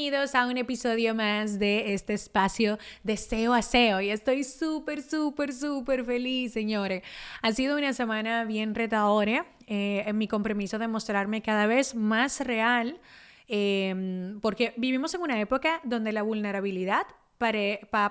[0.00, 5.02] Bienvenidos a un episodio más de este espacio de SEO a SEO y estoy súper,
[5.02, 7.02] súper, súper feliz, señores.
[7.42, 12.40] Ha sido una semana bien retadora eh, en mi compromiso de mostrarme cada vez más
[12.40, 12.98] real
[13.46, 17.06] em, porque vivimos en una época donde la vulnerabilidad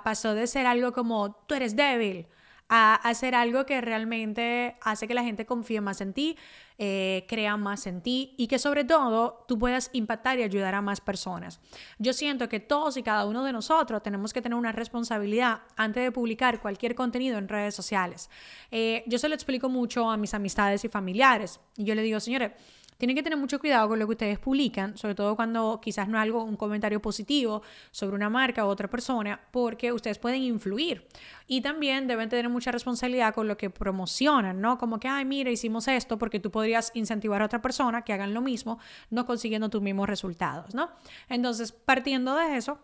[0.04, 2.28] pasó de ser algo como tú eres débil
[2.70, 6.38] a hacer algo que realmente hace que la gente confíe más en ti,
[6.78, 10.82] eh, crea más en ti y que sobre todo tú puedas impactar y ayudar a
[10.82, 11.60] más personas.
[11.98, 16.04] Yo siento que todos y cada uno de nosotros tenemos que tener una responsabilidad antes
[16.04, 18.30] de publicar cualquier contenido en redes sociales.
[18.72, 22.20] Eh, yo se lo explico mucho a mis amistades y familiares y yo le digo,
[22.20, 22.52] señores,
[23.00, 26.20] tienen que tener mucho cuidado con lo que ustedes publican, sobre todo cuando quizás no
[26.20, 31.08] algo, un comentario positivo sobre una marca u otra persona, porque ustedes pueden influir.
[31.48, 34.78] Y también deben tener mucha responsabilidad con lo que promocionan, ¿no?
[34.78, 38.34] Como que, ay, mira, hicimos esto porque tú podrías incentivar a otra persona que hagan
[38.34, 40.90] lo mismo, no consiguiendo tus mismos resultados, ¿no?
[41.30, 42.80] Entonces, partiendo de eso,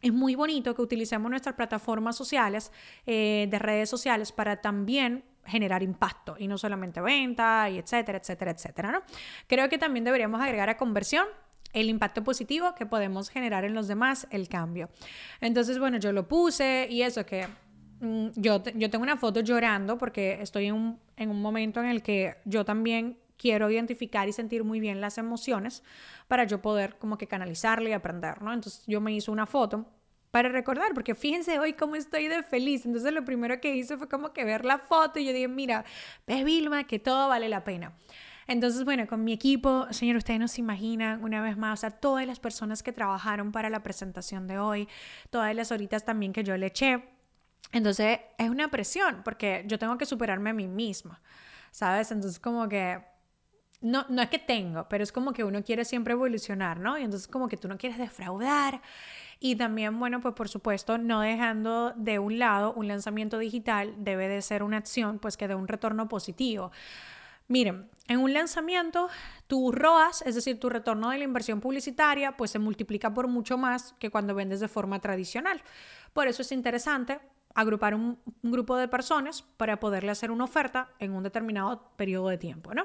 [0.00, 2.72] es muy bonito que utilicemos nuestras plataformas sociales,
[3.04, 8.52] eh, de redes sociales, para también generar impacto y no solamente venta y etcétera, etcétera,
[8.52, 9.02] etcétera, ¿no?
[9.46, 11.26] Creo que también deberíamos agregar a conversión
[11.72, 14.88] el impacto positivo que podemos generar en los demás, el cambio.
[15.40, 17.46] Entonces, bueno, yo lo puse y eso que
[18.00, 21.86] mm, yo, yo tengo una foto llorando porque estoy en un, en un momento en
[21.86, 25.82] el que yo también quiero identificar y sentir muy bien las emociones
[26.28, 28.52] para yo poder como que canalizarle y aprender, ¿no?
[28.52, 29.86] Entonces yo me hice una foto
[30.30, 32.86] para recordar, porque fíjense hoy cómo estoy de feliz.
[32.86, 35.84] Entonces lo primero que hice fue como que ver la foto y yo dije, mira,
[36.26, 37.92] ves Vilma, que todo vale la pena.
[38.46, 41.90] Entonces, bueno, con mi equipo, señor, ustedes no se imaginan una vez más, o sea,
[41.90, 44.88] todas las personas que trabajaron para la presentación de hoy,
[45.30, 47.04] todas las horitas también que yo le eché.
[47.70, 51.22] Entonces, es una presión, porque yo tengo que superarme a mí misma,
[51.70, 52.10] ¿sabes?
[52.10, 52.98] Entonces, como que
[53.80, 56.98] no, no es que tengo, pero es como que uno quiere siempre evolucionar, ¿no?
[56.98, 58.82] Y entonces como que tú no quieres defraudar.
[59.42, 64.28] Y también, bueno, pues por supuesto, no dejando de un lado un lanzamiento digital, debe
[64.28, 66.70] de ser una acción pues que dé un retorno positivo.
[67.48, 69.08] Miren, en un lanzamiento,
[69.46, 73.58] tu ROAS, es decir, tu retorno de la inversión publicitaria, pues se multiplica por mucho
[73.58, 75.60] más que cuando vendes de forma tradicional.
[76.12, 77.18] Por eso es interesante
[77.54, 82.38] agrupar un, grupo de personas para poderle hacer una oferta en un determinado periodo de
[82.38, 82.84] tiempo, ¿no?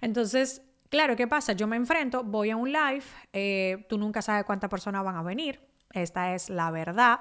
[0.00, 1.54] Entonces, claro, ¿qué pasa?
[1.54, 5.22] Yo me enfrento, voy a un live, eh, tú nunca sabes cuántas personas van a
[5.22, 5.60] venir,
[5.94, 7.20] esta es la verdad.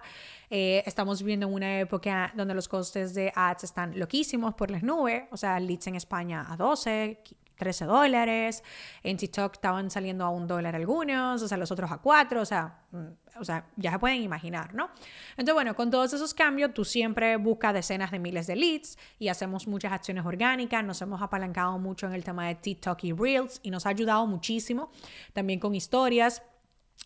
[0.50, 4.84] Eh, estamos viviendo en una época donde los costes de ads están loquísimos por las
[4.84, 7.24] nubes, o sea, leads en España a 12,
[7.58, 8.64] 13 dólares,
[9.04, 12.46] en TikTok estaban saliendo a un dólar algunos, o sea, los otros a 4, o
[12.46, 14.90] sea, mm, o sea, ya se pueden imaginar, ¿no?
[15.32, 19.30] Entonces, bueno, con todos esos cambios, tú siempre buscas decenas de miles de leads y
[19.30, 23.60] hacemos muchas acciones orgánicas, nos hemos apalancado mucho en el tema de TikTok y Reels
[23.64, 24.92] y nos ha ayudado muchísimo
[25.34, 26.44] también con historias.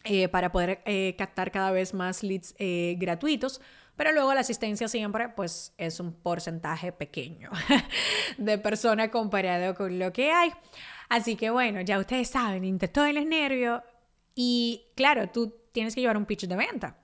[0.10, 3.60] Eh, para poder eh, captar cada vez más leads eh, gratuitos,
[3.98, 7.50] pero luego la asistencia siempre pues es un porcentaje pequeño
[8.38, 10.52] de persona comparado con lo que hay.
[11.10, 13.84] Así que bueno, ya ustedes saben, intentó el nervio
[14.34, 16.96] y claro, tú tienes que llevar un pitch de venta.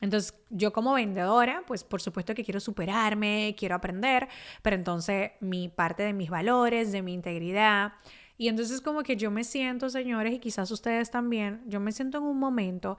[0.00, 4.28] Entonces, yo como vendedora, pues por supuesto que quiero superarme, quiero aprender,
[4.60, 7.94] pero entonces mi parte de mis valores, de mi integridad,
[8.36, 12.18] y entonces como que yo me siento, señores, y quizás ustedes también, yo me siento
[12.18, 12.98] en un momento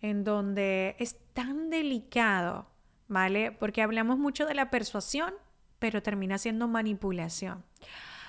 [0.00, 2.66] en donde es tan delicado,
[3.08, 3.52] ¿vale?
[3.52, 5.34] Porque hablamos mucho de la persuasión,
[5.78, 7.64] pero termina siendo manipulación.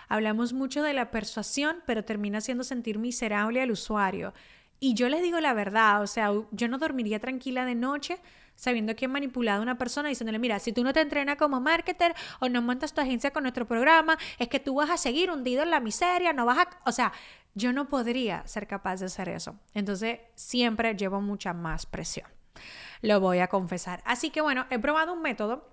[0.10, 4.34] Hablamos mucho de la persuasión, pero termina siendo sentir miserable al usuario.
[4.80, 8.20] Y yo les digo la verdad, o sea, yo no dormiría tranquila de noche
[8.56, 11.60] sabiendo que he manipulado a una persona diciéndole, mira, si tú no te entrenas como
[11.60, 15.32] marketer o no montas tu agencia con nuestro programa, es que tú vas a seguir
[15.32, 16.70] hundido en la miseria, no vas a...
[16.86, 17.14] O sea,
[17.56, 19.56] yo no podría ser capaz de hacer eso.
[19.74, 22.28] Entonces, siempre llevo mucha más presión.
[23.02, 24.02] Lo voy a confesar.
[24.06, 25.70] Así que bueno, he probado un método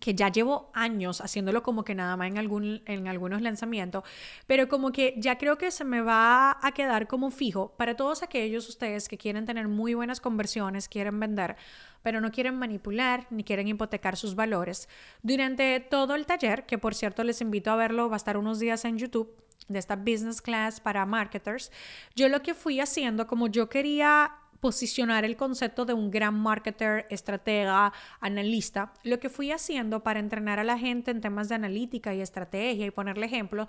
[0.00, 4.04] que ya llevo años haciéndolo como que nada más en, algún, en algunos lanzamientos,
[4.46, 8.22] pero como que ya creo que se me va a quedar como fijo para todos
[8.22, 11.56] aquellos ustedes que quieren tener muy buenas conversiones, quieren vender,
[12.02, 14.88] pero no quieren manipular ni quieren hipotecar sus valores.
[15.22, 18.58] Durante todo el taller, que por cierto les invito a verlo, va a estar unos
[18.58, 19.34] días en YouTube,
[19.68, 21.72] de esta business class para marketers,
[22.14, 27.06] yo lo que fui haciendo, como yo quería posicionar el concepto de un gran marketer,
[27.10, 32.14] estratega, analista, lo que fui haciendo para entrenar a la gente en temas de analítica
[32.14, 33.68] y estrategia y ponerle ejemplo,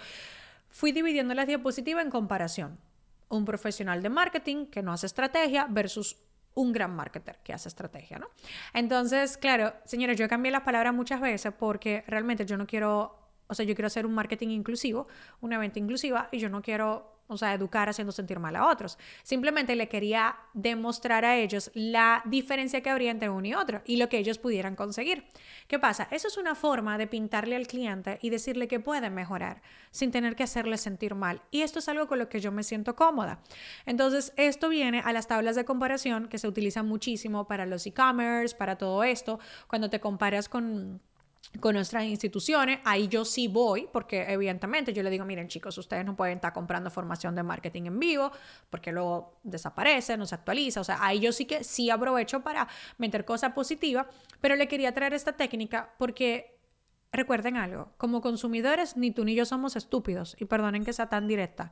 [0.69, 2.79] fui dividiendo las diapositivas en comparación.
[3.29, 6.17] Un profesional de marketing que no hace estrategia versus
[6.53, 8.27] un gran marketer que hace estrategia, ¿no?
[8.73, 13.17] Entonces, claro, señores, yo cambié las palabras muchas veces porque realmente yo no quiero,
[13.47, 15.07] o sea, yo quiero hacer un marketing inclusivo,
[15.41, 18.97] una venta inclusiva y yo no quiero o sea, educar haciendo sentir mal a otros.
[19.23, 23.97] Simplemente le quería demostrar a ellos la diferencia que habría entre uno y otro y
[23.97, 25.25] lo que ellos pudieran conseguir.
[25.67, 26.07] ¿Qué pasa?
[26.11, 29.61] Eso es una forma de pintarle al cliente y decirle que puede mejorar
[29.91, 31.41] sin tener que hacerle sentir mal.
[31.51, 33.39] Y esto es algo con lo que yo me siento cómoda.
[33.85, 38.55] Entonces, esto viene a las tablas de comparación que se utilizan muchísimo para los e-commerce,
[38.55, 41.01] para todo esto, cuando te comparas con
[41.59, 46.05] con nuestras instituciones, ahí yo sí voy, porque evidentemente yo le digo, miren chicos, ustedes
[46.05, 48.31] no pueden estar comprando formación de marketing en vivo,
[48.69, 52.67] porque luego desaparece, no se actualiza, o sea, ahí yo sí que sí aprovecho para
[52.97, 54.07] meter cosas positivas,
[54.41, 56.57] pero le quería traer esta técnica porque
[57.11, 61.27] recuerden algo, como consumidores, ni tú ni yo somos estúpidos, y perdonen que sea tan
[61.27, 61.71] directa,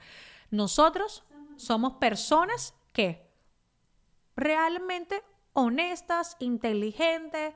[0.50, 1.24] nosotros
[1.58, 3.28] somos personas que
[4.36, 5.24] realmente
[5.54, 7.54] honestas, inteligentes,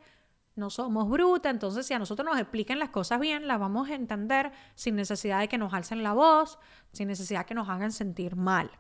[0.58, 3.96] no somos brutas, entonces si a nosotros nos explican las cosas bien, las vamos a
[3.96, 6.60] entender sin necesidad de que nos alcen la voz,
[6.92, 8.72] sin necesidad de que nos hagan sentir mal,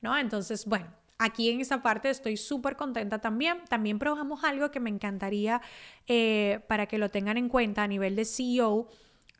[0.00, 0.16] ¿no?
[0.18, 0.86] Entonces, bueno,
[1.18, 3.58] aquí en esa parte estoy súper contenta también.
[3.68, 5.60] También probamos algo que me encantaría
[6.06, 8.88] eh, para que lo tengan en cuenta a nivel de CEO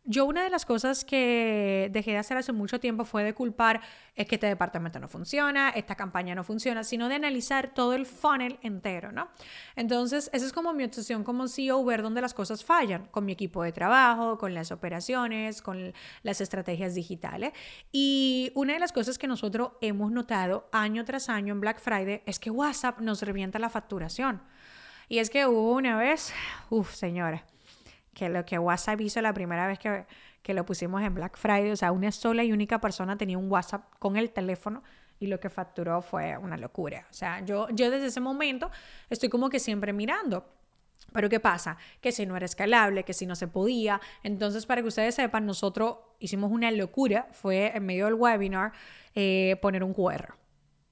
[0.05, 3.81] yo una de las cosas que dejé de hacer hace mucho tiempo fue de culpar
[4.17, 8.06] es que este departamento no funciona, esta campaña no funciona, sino de analizar todo el
[8.06, 9.29] funnel entero, ¿no?
[9.76, 13.32] Entonces, esa es como mi obsesión como CEO, ver dónde las cosas fallan, con mi
[13.32, 15.93] equipo de trabajo, con las operaciones, con
[16.23, 17.52] las estrategias digitales.
[17.93, 22.23] Y una de las cosas que nosotros hemos notado año tras año en Black Friday
[22.26, 24.43] es que WhatsApp nos revienta la facturación.
[25.08, 26.32] Y es que hubo una vez,
[26.70, 27.44] uff, señora
[28.15, 30.07] que lo que WhatsApp hizo la primera vez que,
[30.43, 33.51] que lo pusimos en Black Friday, o sea, una sola y única persona tenía un
[33.51, 34.83] WhatsApp con el teléfono
[35.19, 37.07] y lo que facturó fue una locura.
[37.11, 38.71] O sea, yo, yo desde ese momento
[39.11, 40.47] estoy como que siempre mirando.
[41.12, 41.77] Pero ¿qué pasa?
[42.01, 44.01] Que si no era escalable, que si no se podía.
[44.23, 48.73] Entonces, para que ustedes sepan, nosotros hicimos una locura, fue en medio del webinar
[49.15, 50.39] eh, poner un QR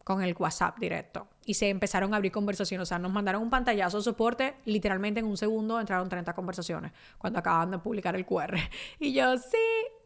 [0.08, 1.28] con el WhatsApp directo.
[1.44, 2.84] Y se empezaron a abrir conversaciones.
[2.84, 4.54] O sea, nos mandaron un pantallazo de soporte.
[4.64, 8.56] Literalmente en un segundo entraron 30 conversaciones cuando acaban de publicar el QR.
[8.98, 9.58] Y yo, sí.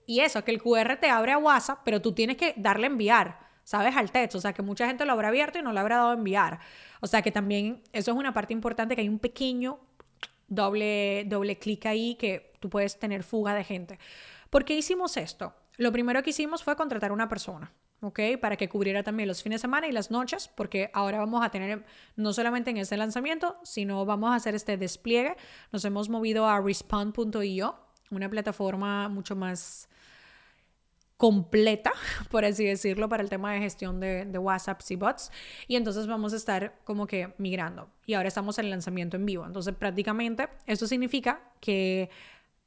[0.04, 3.38] Y eso, que el QR te abre a WhatsApp, pero tú tienes que darle enviar,
[3.62, 3.94] ¿sabes?
[3.96, 4.38] Al texto.
[4.38, 6.58] O sea, que mucha gente lo habrá abierto y no le habrá dado enviar.
[7.00, 9.78] O sea, que también eso es una parte importante, que hay un pequeño
[10.48, 14.00] doble, doble clic ahí que tú puedes tener fuga de gente.
[14.50, 15.54] ¿Por qué hicimos esto?
[15.76, 17.72] Lo primero que hicimos fue contratar a una persona.
[18.02, 18.20] ¿Ok?
[18.40, 21.50] Para que cubriera también los fines de semana y las noches, porque ahora vamos a
[21.50, 21.84] tener
[22.16, 25.36] no solamente en este lanzamiento, sino vamos a hacer este despliegue.
[25.70, 27.76] Nos hemos movido a respond.io,
[28.10, 29.88] una plataforma mucho más
[31.16, 31.92] completa,
[32.30, 35.30] por así decirlo, para el tema de gestión de, de WhatsApp y bots.
[35.68, 37.88] Y entonces vamos a estar como que migrando.
[38.04, 39.46] Y ahora estamos en el lanzamiento en vivo.
[39.46, 42.10] Entonces prácticamente esto significa que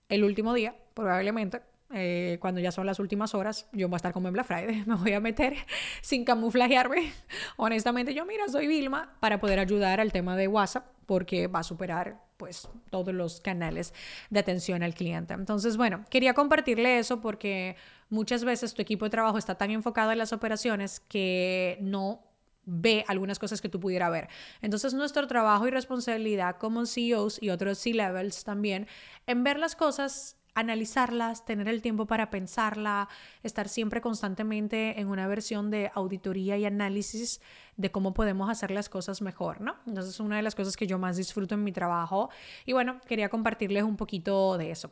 [0.07, 1.61] el último día, probablemente,
[1.93, 4.83] eh, cuando ya son las últimas horas, yo voy a estar como en Black Friday,
[4.87, 5.55] me voy a meter
[6.01, 7.11] sin camuflajearme.
[7.57, 11.63] Honestamente, yo mira, soy Vilma para poder ayudar al tema de WhatsApp porque va a
[11.63, 13.93] superar pues todos los canales
[14.29, 15.33] de atención al cliente.
[15.33, 17.75] Entonces, bueno, quería compartirle eso porque
[18.09, 22.21] muchas veces tu equipo de trabajo está tan enfocado en las operaciones que no
[22.65, 24.27] ve algunas cosas que tú pudieras ver.
[24.61, 28.87] Entonces, nuestro trabajo y responsabilidad como CEOs y otros C-levels también
[29.27, 33.09] en ver las cosas analizarlas, tener el tiempo para pensarla,
[33.43, 37.41] estar siempre constantemente en una versión de auditoría y análisis
[37.77, 39.75] de cómo podemos hacer las cosas mejor, ¿no?
[39.85, 42.29] Entonces es una de las cosas que yo más disfruto en mi trabajo
[42.65, 44.91] y bueno, quería compartirles un poquito de eso.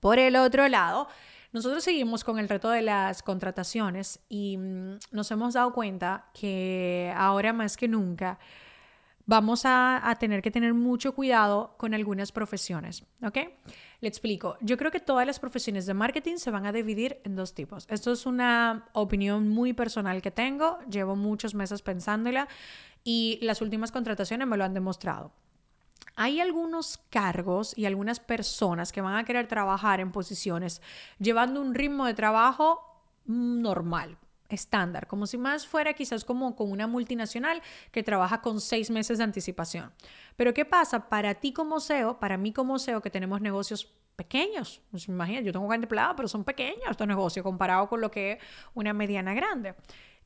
[0.00, 1.08] Por el otro lado,
[1.52, 7.12] nosotros seguimos con el reto de las contrataciones y mm, nos hemos dado cuenta que
[7.16, 8.38] ahora más que nunca,
[9.30, 13.38] vamos a, tener que tener mucho cuidado con algunas profesiones, ¿ok?
[14.00, 14.56] Le explico.
[14.60, 17.86] Yo creo que todas las profesiones de marketing se van a dividir en dos tipos.
[17.88, 22.48] Esto es una opinión muy personal que tengo, llevo muchos meses pensándola
[23.04, 25.30] y las últimas contrataciones me lo han demostrado.
[26.16, 30.82] Hay algunos cargos y algunas personas que van a querer trabajar en posiciones
[31.20, 32.82] llevando un ritmo de trabajo
[33.26, 34.18] normal,
[34.54, 39.18] estándar, como si más fuera quizás como con una multinacional que trabaja con seis meses
[39.18, 39.92] de anticipación.
[40.36, 41.08] Pero ¿qué pasa?
[41.08, 45.52] Para ti como SEO, para mí como SEO que tenemos negocios pequeños, pues imagina, yo
[45.52, 48.38] tengo 20 empleados, pero son pequeños estos negocios comparado con lo que es
[48.74, 49.74] una mediana grande.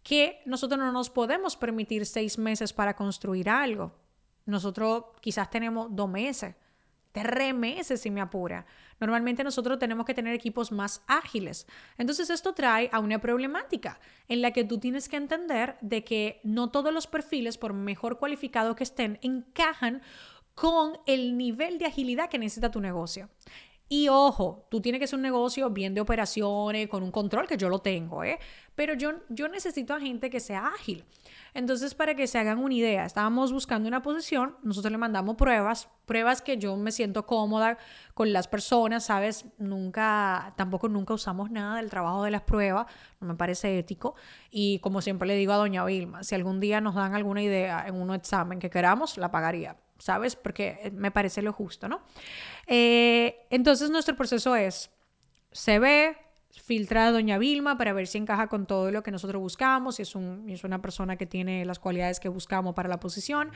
[0.02, 3.92] que nosotros no nos podemos permitir seis meses para construir algo.
[4.44, 6.54] Nosotros quizás tenemos dos meses,
[7.10, 8.66] tres meses si me apura.
[9.00, 11.66] Normalmente nosotros tenemos que tener equipos más ágiles.
[11.98, 16.40] Entonces esto trae a una problemática en la que tú tienes que entender de que
[16.42, 20.02] no todos los perfiles, por mejor cualificados que estén, encajan
[20.54, 23.28] con el nivel de agilidad que necesita tu negocio.
[23.88, 27.58] Y ojo, tú tienes que ser un negocio bien de operaciones, con un control, que
[27.58, 28.38] yo lo tengo, ¿eh?
[28.74, 31.04] Pero yo, yo necesito a gente que sea ágil.
[31.52, 35.88] Entonces, para que se hagan una idea, estábamos buscando una posición, nosotros le mandamos pruebas,
[36.06, 37.78] pruebas que yo me siento cómoda
[38.14, 39.44] con las personas, ¿sabes?
[39.58, 42.86] Nunca, tampoco nunca usamos nada del trabajo de las pruebas,
[43.20, 44.16] no me parece ético.
[44.50, 47.86] Y como siempre le digo a doña Vilma, si algún día nos dan alguna idea
[47.86, 50.36] en un examen que queramos, la pagaría ¿sabes?
[50.36, 52.02] Porque eh, me parece lo justo, ¿no?
[52.66, 54.90] Eh, entonces nuestro proceso es,
[55.52, 56.16] se ve,
[56.62, 60.02] filtra a doña Vilma para ver si encaja con todo lo que nosotros buscamos, si
[60.02, 63.50] es, un, es una persona que tiene las cualidades que buscamos para la posición.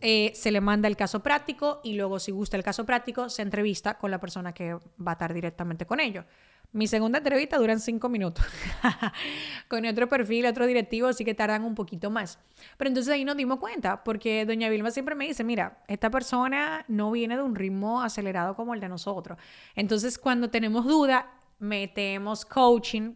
[0.00, 3.42] Eh, se le manda el caso práctico y luego si gusta el caso práctico se
[3.42, 6.24] entrevista con la persona que va a estar directamente con ellos.
[6.72, 8.44] Mi segunda entrevista duran cinco minutos.
[9.68, 12.38] Con otro perfil, otro directivo, así que tardan un poquito más.
[12.76, 16.84] Pero entonces ahí nos dimos cuenta, porque doña Vilma siempre me dice, mira, esta persona
[16.88, 19.38] no viene de un ritmo acelerado como el de nosotros.
[19.74, 23.14] Entonces cuando tenemos duda, metemos coaching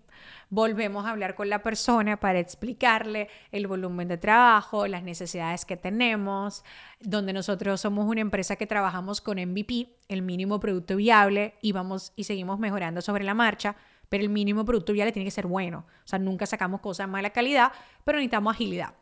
[0.50, 5.76] volvemos a hablar con la persona para explicarle el volumen de trabajo, las necesidades que
[5.76, 6.64] tenemos,
[7.00, 12.12] donde nosotros somos una empresa que trabajamos con MVP, el mínimo producto viable, y vamos
[12.16, 13.76] y seguimos mejorando sobre la marcha,
[14.09, 15.87] pero el mínimo producto viable tiene que ser bueno.
[16.04, 17.73] O sea, nunca sacamos cosas de mala calidad,
[18.04, 18.95] pero necesitamos agilidad.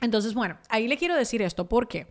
[0.00, 1.68] Entonces, bueno, ahí le quiero decir esto.
[1.68, 2.06] ¿Por qué?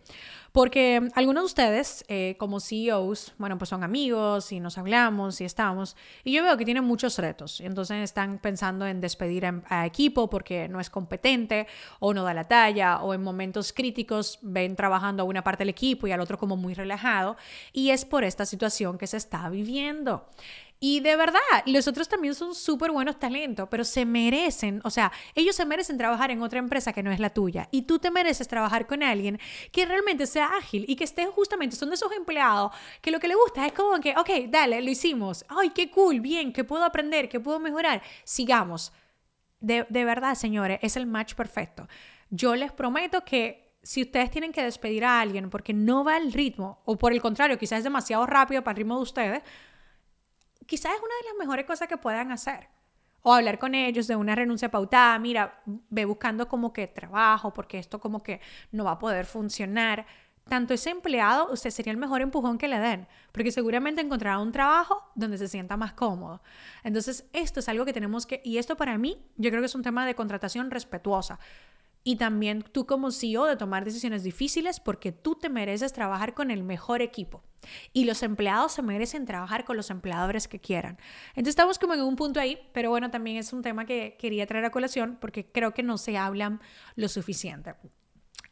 [0.54, 5.44] Porque algunos de ustedes, eh, como CEOs, bueno, pues son amigos y nos hablamos y
[5.44, 7.60] estamos, y yo veo que tienen muchos retos.
[7.60, 11.66] Entonces están pensando en despedir a, equipo porque no es competente
[11.98, 15.70] o no da la talla, o en momentos críticos ven trabajando a una parte del
[15.70, 17.36] equipo y al otro como muy relajado.
[17.72, 20.24] Y es por esta situación que se está viviendo.
[20.80, 25.12] Y de verdad, los otros también son súper buenos talentos, pero se merecen, o sea,
[25.34, 27.68] ellos se merecen trabajar en otra empresa que no es la tuya.
[27.70, 29.40] Y tú te mereces trabajar con alguien
[29.72, 33.28] que realmente sea ágil y que esté justamente, son de esos empleados que lo que
[33.28, 35.44] le gusta es como que, ok, dale, lo hicimos.
[35.48, 38.02] Ay, qué cool, bien, que puedo aprender, que puedo mejorar.
[38.24, 38.92] Sigamos.
[39.60, 41.88] De, de verdad, señores, es el match perfecto.
[42.28, 46.32] Yo les prometo que si ustedes tienen que despedir a alguien porque no va al
[46.32, 49.42] ritmo, o por el contrario, quizás es demasiado rápido para el ritmo de ustedes,
[50.66, 52.68] quizás es una de las mejores cosas que puedan hacer.
[53.22, 57.78] O hablar con ellos de una renuncia pautada, mira, ve buscando como que trabajo, porque
[57.78, 58.40] esto como que
[58.70, 60.04] no va a poder funcionar.
[60.46, 64.52] Tanto ese empleado, usted sería el mejor empujón que le den, porque seguramente encontrará un
[64.52, 66.42] trabajo donde se sienta más cómodo.
[66.82, 69.74] Entonces, esto es algo que tenemos que, y esto para mí, yo creo que es
[69.74, 71.38] un tema de contratación respetuosa
[72.04, 76.50] y también tú como CEO de tomar decisiones difíciles porque tú te mereces trabajar con
[76.50, 77.42] el mejor equipo
[77.94, 80.98] y los empleados se merecen trabajar con los empleadores que quieran.
[81.30, 84.46] Entonces estamos como en un punto ahí, pero bueno, también es un tema que quería
[84.46, 86.60] traer a colación porque creo que no se hablan
[86.94, 87.74] lo suficiente.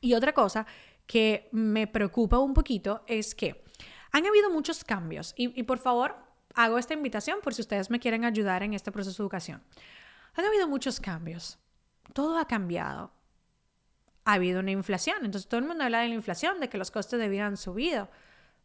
[0.01, 0.67] Y otra cosa
[1.07, 3.63] que me preocupa un poquito es que
[4.13, 6.17] han habido muchos cambios y, y por favor
[6.55, 9.63] hago esta invitación por si ustedes me quieren ayudar en este proceso de educación.
[10.35, 11.59] Han habido muchos cambios.
[12.15, 13.13] Todo ha cambiado
[14.25, 15.19] ha habido una inflación.
[15.25, 17.57] Entonces todo el mundo habla de la inflación, de que los costes de vida han
[17.57, 18.09] subido,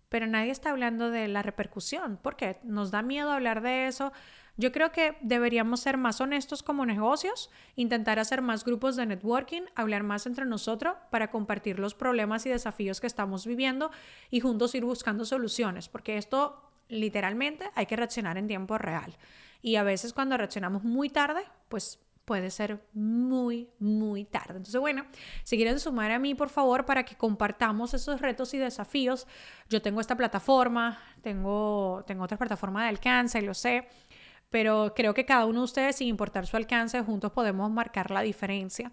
[0.09, 2.17] pero nadie está hablando de la repercusión.
[2.17, 2.59] ¿Por qué?
[2.63, 4.13] Nos da miedo hablar de eso.
[4.55, 9.61] Yo creo que deberíamos ser más honestos como negocios, intentar hacer más grupos de networking,
[9.75, 13.91] hablar más entre nosotros para compartir los problemas y desafíos que estamos viviendo
[14.31, 19.15] y juntos ir buscando soluciones, porque esto literalmente hay que reaccionar en tiempo real.
[19.61, 24.57] Y a veces cuando reaccionamos muy tarde, pues puede ser muy, muy tarde.
[24.57, 25.05] Entonces, bueno,
[25.45, 29.25] si quieren sumar a mí, por favor, para que compartamos esos retos y desafíos.
[29.69, 33.87] Yo tengo esta plataforma, tengo, tengo otra plataforma de alcance, lo sé,
[34.49, 38.19] pero creo que cada uno de ustedes, sin importar su alcance, juntos podemos marcar la
[38.19, 38.91] diferencia.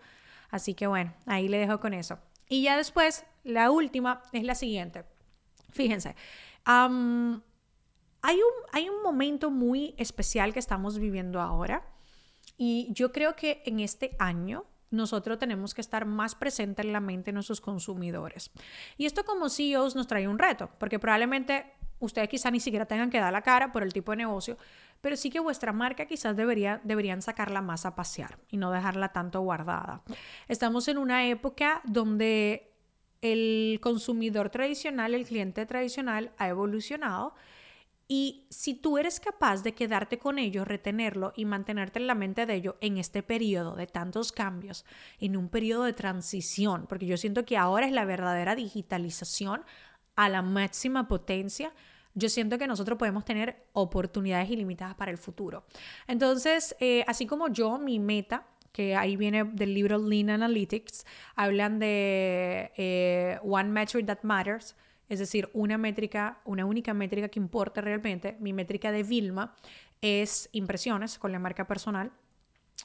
[0.50, 2.20] Así que bueno, ahí le dejo con eso.
[2.48, 5.06] Y ya después, la última es la siguiente.
[5.70, 6.14] Fíjense,
[6.64, 7.42] hay, un,
[8.70, 11.93] hay un momento muy especial que estamos viviendo ahora
[12.56, 17.00] y yo creo que en este año nosotros tenemos que estar más presentes en la
[17.00, 18.50] mente de nuestros consumidores.
[18.96, 23.10] Y esto como CEOs nos trae un reto, porque probablemente ustedes quizá ni siquiera tengan
[23.10, 24.56] que dar la cara por el tipo de negocio,
[25.00, 29.12] pero sí que vuestra marca quizás debería, deberían sacarla más a pasear y no dejarla
[29.12, 30.02] tanto guardada.
[30.48, 32.72] Estamos en una época donde
[33.20, 37.34] el consumidor tradicional, el cliente tradicional ha evolucionado
[38.06, 42.44] Y si tú eres capaz de quedarte con ello, retenerlo y mantenerte en la mente
[42.44, 44.84] de ello en este periodo de tantos cambios,
[45.20, 49.62] en un periodo de transición, porque yo siento que ahora es la verdadera digitalización
[50.16, 51.72] a la máxima potencia,
[52.14, 55.64] yo siento que nosotros podemos tener oportunidades ilimitadas para el futuro.
[56.06, 61.06] Entonces, eh, así como yo, mi meta que ahí viene del libro Lean Analytics,
[61.36, 64.74] hablan de eh, One Metric That Matters,
[65.08, 68.36] es decir, una métrica, una única métrica que importa realmente.
[68.40, 69.54] Mi métrica de Vilma
[70.00, 72.12] es impresiones con la marca personal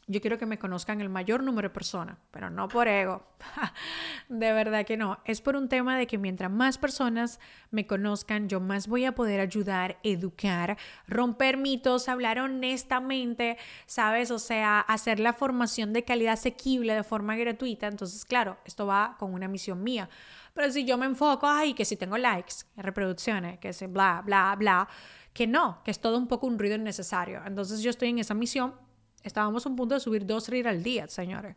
[0.09, 3.23] yo quiero que me conozcan el mayor número de personas, pero no por ego.
[4.29, 5.19] de verdad que no.
[5.23, 9.13] Es por un tema de que mientras más personas me conozcan, yo más voy a
[9.13, 10.77] poder ayudar, educar,
[11.07, 14.31] romper mitos, hablar honestamente, ¿sabes?
[14.31, 17.85] O sea, hacer la formación de calidad asequible de forma gratuita.
[17.85, 20.09] Entonces, claro, esto va con una misión mía.
[20.55, 24.55] Pero si yo me enfoco, ay, que si tengo likes, reproducciones, que si bla, bla,
[24.57, 24.89] bla,
[25.33, 27.43] que no, que es todo un poco un ruido innecesario.
[27.45, 28.88] Entonces yo estoy en esa misión
[29.23, 31.55] estábamos a un punto de subir dos reels al día, señores.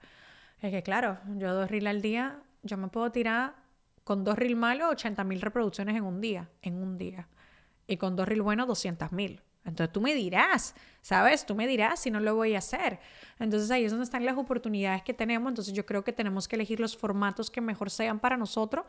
[0.60, 3.54] Es que claro, yo dos reels al día, yo me puedo tirar
[4.04, 7.28] con dos reels malos 80 mil reproducciones en un día, en un día.
[7.86, 9.42] Y con dos reels buenos 200 mil.
[9.64, 11.46] Entonces tú me dirás, ¿sabes?
[11.46, 12.98] Tú me dirás si no lo voy a hacer.
[13.38, 15.48] Entonces ahí es donde están las oportunidades que tenemos.
[15.50, 18.84] Entonces yo creo que tenemos que elegir los formatos que mejor sean para nosotros,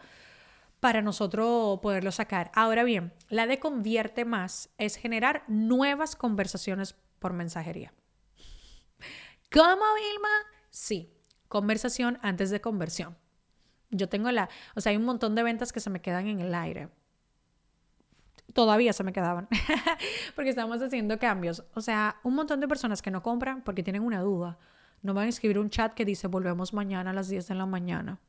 [0.79, 2.51] para nosotros poderlo sacar.
[2.55, 7.93] Ahora bien, la de convierte más es generar nuevas conversaciones por mensajería.
[9.53, 10.29] ¿Cómo, Vilma?
[10.71, 11.13] Sí,
[11.47, 13.15] conversación antes de conversión.
[13.91, 16.39] Yo tengo la, o sea, hay un montón de ventas que se me quedan en
[16.39, 16.89] el aire.
[18.53, 19.47] Todavía se me quedaban,
[20.35, 21.63] porque estamos haciendo cambios.
[21.75, 24.57] O sea, un montón de personas que no compran porque tienen una duda.
[25.03, 27.67] No van a escribir un chat que dice volvemos mañana a las 10 de la
[27.67, 28.19] mañana.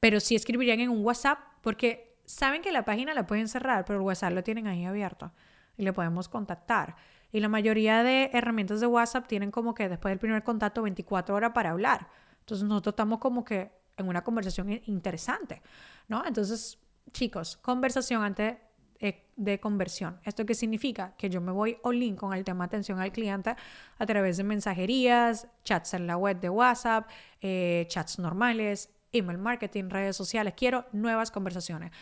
[0.00, 3.98] Pero sí escribirían en un WhatsApp porque saben que la página la pueden cerrar, pero
[3.98, 5.30] el WhatsApp lo tienen ahí abierto
[5.76, 6.96] y le podemos contactar.
[7.32, 11.34] Y la mayoría de herramientas de WhatsApp tienen como que después del primer contacto 24
[11.34, 12.08] horas para hablar.
[12.40, 15.62] Entonces nosotros estamos como que en una conversación interesante,
[16.08, 16.24] ¿no?
[16.26, 16.78] Entonces,
[17.12, 18.56] chicos, conversación antes
[19.00, 20.20] eh, de conversión.
[20.24, 21.14] ¿Esto qué significa?
[21.16, 23.56] Que yo me voy all-in con el tema atención al cliente
[23.98, 27.08] a través de mensajerías, chats en la web de WhatsApp,
[27.40, 30.54] eh, chats normales, email marketing, redes sociales.
[30.56, 31.92] Quiero nuevas conversaciones.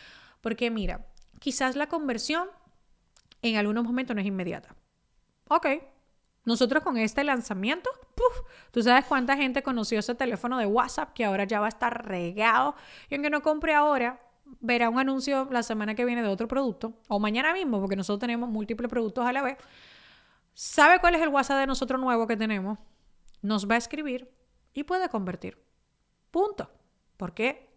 [0.41, 1.07] Porque mira,
[1.39, 2.49] quizás la conversión
[3.41, 4.75] en algunos momentos no es inmediata
[5.55, 5.67] ok,
[6.45, 7.89] nosotros con este lanzamiento,
[8.71, 12.07] tú sabes cuánta gente conoció ese teléfono de WhatsApp que ahora ya va a estar
[12.07, 12.75] regado
[13.09, 14.21] y aunque no compre ahora,
[14.59, 18.19] verá un anuncio la semana que viene de otro producto o mañana mismo, porque nosotros
[18.19, 19.57] tenemos múltiples productos a la vez.
[20.53, 22.79] ¿Sabe cuál es el WhatsApp de nosotros nuevo que tenemos?
[23.41, 24.31] Nos va a escribir
[24.73, 25.61] y puede convertir.
[26.31, 26.71] Punto.
[27.17, 27.70] ¿Por qué?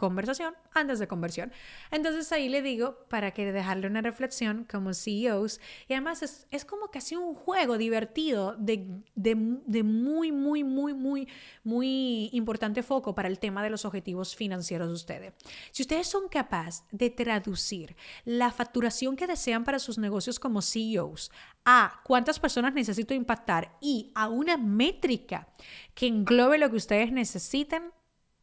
[0.00, 1.52] Conversación antes de conversión.
[1.90, 6.64] Entonces ahí le digo para que dejarle una reflexión como CEOs y además es, es
[6.64, 9.36] como casi un juego divertido de, de,
[9.66, 11.28] de, muy, muy, muy, muy,
[11.64, 15.34] muy importante foco para el tema de los objetivos financieros de ustedes.
[15.70, 21.30] Si ustedes son capaces de traducir la facturación que desean para sus negocios como CEOs
[21.66, 25.48] a cuántas personas necesito impactar y a una métrica
[25.94, 27.92] que englobe lo que ustedes necesiten,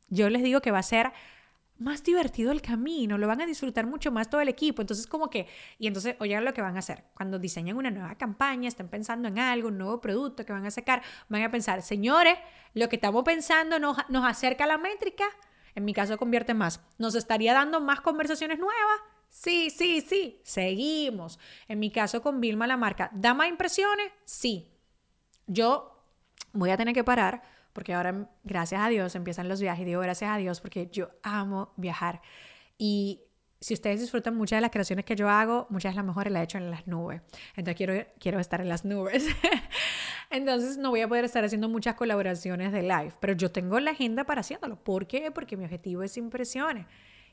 [0.10, 1.12] yo les digo que va a ser
[1.80, 4.82] más divertido el camino, lo van a disfrutar mucho más todo el equipo.
[4.82, 5.48] Entonces, como que,
[5.80, 7.04] y entonces, oigan lo que van a hacer.
[7.14, 10.72] Cuando diseñan una nueva campaña, están pensando en algo, un nuevo producto que van a
[10.72, 12.38] sacar, van a pensar, señores,
[12.74, 15.26] lo que estamos pensando nos, nos acerca a la métrica.
[15.76, 16.82] En mi caso, convierte más.
[16.98, 19.00] ¿Nos estaría dando más conversaciones nuevas?
[19.30, 20.42] Sí, sí, sí.
[20.44, 21.40] Seguimos.
[21.68, 24.12] En mi caso, con Vilma, la marca, ¿da más impresiones?
[24.26, 24.72] Sí.
[25.46, 26.04] Yo
[26.54, 27.44] voy a tener que parar
[27.78, 29.86] porque ahora, gracias a Dios, empiezan los viajes.
[29.86, 32.24] Digo gracias a Dios porque yo amo viajar.
[32.76, 33.22] Y
[33.60, 36.42] si ustedes disfrutan muchas de las creaciones que yo hago, muchas de las mejores las
[36.42, 37.22] he hecho en las nubes.
[37.50, 39.28] Entonces quiero, quiero estar en las nubes.
[40.32, 43.92] Entonces no voy a poder estar haciendo muchas colaboraciones de live, pero yo tengo la
[43.92, 44.84] agenda para haciéndolo.
[44.84, 45.30] ¿Por qué?
[45.30, 46.88] Porque mi objetivo es impresiones.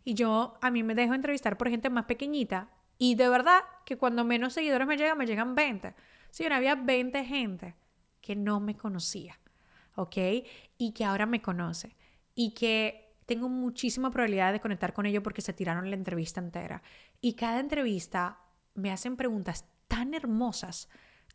[0.04, 3.96] Y yo a mí me dejo entrevistar por gente más pequeñita y de verdad que
[3.96, 5.94] cuando menos seguidores me llegan, me llegan 20.
[6.30, 7.76] Sí, había 20 gente
[8.20, 9.38] que no me conocía.
[9.94, 10.16] ¿Ok?
[10.78, 11.96] Y que ahora me conoce
[12.34, 16.82] y que tengo muchísima probabilidad de conectar con ellos porque se tiraron la entrevista entera.
[17.20, 18.38] Y cada entrevista
[18.74, 20.88] me hacen preguntas tan hermosas,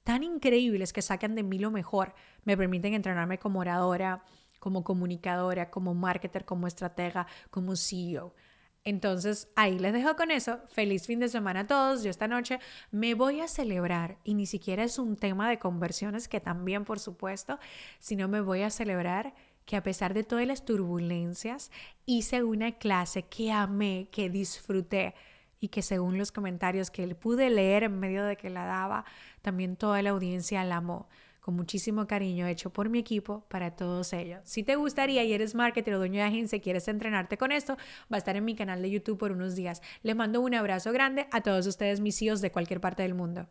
[0.03, 4.23] tan increíbles que sacan de mí lo mejor, me permiten entrenarme como oradora,
[4.59, 8.35] como comunicadora, como marketer, como estratega, como CEO.
[8.83, 10.59] Entonces, ahí les dejo con eso.
[10.69, 12.03] Feliz fin de semana a todos.
[12.03, 12.59] Yo esta noche
[12.91, 16.99] me voy a celebrar y ni siquiera es un tema de conversiones, que también, por
[16.99, 17.59] supuesto,
[17.99, 19.33] sino me voy a celebrar
[19.65, 21.71] que a pesar de todas las turbulencias,
[22.05, 25.13] hice una clase que amé, que disfruté
[25.59, 29.05] y que según los comentarios que pude leer en medio de que la daba,
[29.41, 34.13] también toda la audiencia la amó con muchísimo cariño hecho por mi equipo para todos
[34.13, 34.41] ellos.
[34.43, 37.77] Si te gustaría y eres marketer o dueño de agencia y quieres entrenarte con esto,
[38.11, 39.81] va a estar en mi canal de YouTube por unos días.
[40.03, 43.47] Les mando un abrazo grande a todos ustedes, mis hijos de cualquier parte del mundo.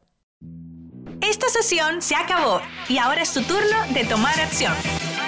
[1.20, 4.72] Esta sesión se acabó y ahora es tu turno de tomar acción.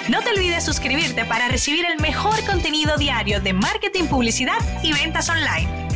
[0.09, 5.29] No te olvides suscribirte para recibir el mejor contenido diario de marketing, publicidad y ventas
[5.29, 5.90] online.